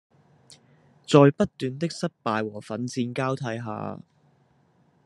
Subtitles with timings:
[1.07, 3.99] 在不斷的失敗和奮戰交替下